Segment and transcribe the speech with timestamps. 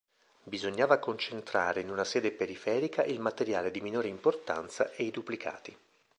[0.45, 5.77] Bisognava concentrare in una sede periferica il materiale di minore importanza e i duplicati.